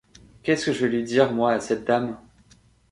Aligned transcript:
Qu'est-ce 0.41 0.65
que 0.65 0.73
je 0.73 0.83
vais 0.87 0.91
lui 0.97 1.03
dire, 1.03 1.31
moi, 1.31 1.51
à 1.51 1.59
cette 1.59 1.85
dame? 1.85 2.17